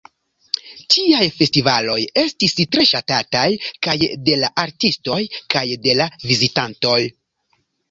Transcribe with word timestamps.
Tiaj 0.93 1.25
festivaloj 1.35 1.97
estis 2.21 2.57
tre 2.77 2.87
ŝatataj 2.93 3.45
kaj 3.89 3.95
de 4.31 4.41
la 4.47 4.51
artistoj 4.65 5.21
kaj 5.57 5.65
de 5.87 5.97
la 6.03 6.11
vizitantoj. 6.27 6.99